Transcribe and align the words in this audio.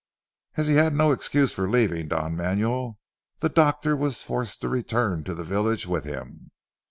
As 0.57 0.65
he 0.65 0.77
had 0.77 0.95
no 0.95 1.11
excuse 1.11 1.53
for 1.53 1.69
leaving 1.69 2.07
Don 2.07 2.35
Manuel 2.35 2.97
the 3.37 3.49
doctor 3.49 3.95
was 3.95 4.23
forced 4.23 4.59
to 4.61 4.67
return 4.67 5.23
to 5.25 5.35
the 5.35 5.43
village 5.43 5.85
with 5.85 6.05
him. 6.05 6.49